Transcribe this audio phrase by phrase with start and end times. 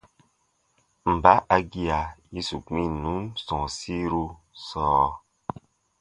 [1.13, 1.99] Mba a gia
[2.33, 4.25] yĩsi gbinnun sɔ̃ɔsiru
[4.65, 5.07] sɔɔ?